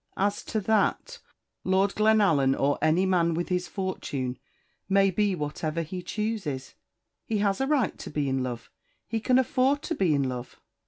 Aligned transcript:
"As 0.17 0.43
to 0.45 0.59
that, 0.61 1.19
Lord 1.63 1.93
Glenallan, 1.93 2.55
or 2.55 2.79
any 2.81 3.05
man 3.05 3.35
with 3.35 3.49
his 3.49 3.67
fortune, 3.67 4.39
may 4.89 5.11
be 5.11 5.35
whatever 5.35 5.83
he 5.83 6.01
chooses. 6.01 6.73
He 7.23 7.37
has 7.37 7.61
a 7.61 7.67
right 7.67 7.95
to 7.99 8.09
be 8.09 8.27
in 8.27 8.41
love. 8.41 8.71
He 9.07 9.19
can 9.19 9.37
afford 9.37 9.83
to 9.83 9.93
be 9.93 10.15
in 10.15 10.23
love." 10.27 10.59